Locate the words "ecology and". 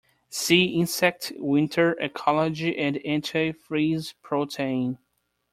1.99-2.95